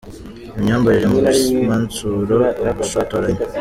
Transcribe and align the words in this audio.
Imyambarire 0.57 1.07
mu 1.13 1.19
bimansuro, 1.25 2.37
ubushotoranyi 2.71 3.43